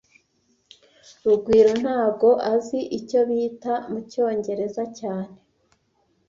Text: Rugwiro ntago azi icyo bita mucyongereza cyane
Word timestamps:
Rugwiro 1.27 1.71
ntago 1.81 2.29
azi 2.53 2.79
icyo 2.97 3.19
bita 3.29 3.73
mucyongereza 3.89 4.83
cyane 4.99 5.35